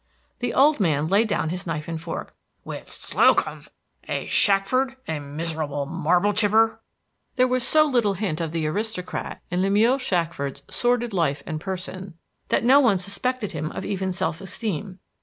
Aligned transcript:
The 0.39 0.55
old 0.55 0.79
man 0.79 1.05
laid 1.07 1.27
down 1.27 1.49
his 1.49 1.67
knife 1.67 1.87
and 1.87 2.01
fork. 2.01 2.33
"With 2.65 2.89
Slocum! 2.89 3.67
A 4.07 4.25
Shackford 4.25 4.95
a 5.07 5.19
miserable 5.19 5.85
marble 5.85 6.33
chipper!" 6.33 6.81
There 7.35 7.47
was 7.47 7.63
so 7.63 7.85
little 7.85 8.15
hint 8.15 8.41
of 8.41 8.51
the 8.51 8.65
aristocrat 8.65 9.41
in 9.51 9.61
Lemuel 9.61 9.99
Shackford's 9.99 10.63
sordid 10.71 11.13
life 11.13 11.43
and 11.45 11.61
person 11.61 12.15
that 12.47 12.63
no 12.63 12.79
one 12.79 12.97
suspected 12.97 13.51
him 13.51 13.71
of 13.73 13.85
even 13.85 14.11
self 14.11 14.41
esteem. 14.41 14.97